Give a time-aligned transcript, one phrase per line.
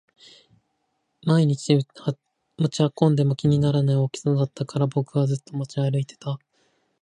[1.27, 1.77] 毎日
[2.57, 6.39] 持ち運んでも気にならない大きさだったから僕はずっと持ち歩いていた